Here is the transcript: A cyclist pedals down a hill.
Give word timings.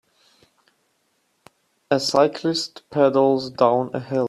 A 1.91 1.99
cyclist 1.99 2.81
pedals 2.89 3.51
down 3.51 3.91
a 3.93 3.99
hill. 3.99 4.19